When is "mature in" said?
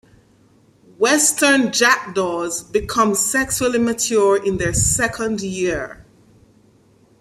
3.77-4.57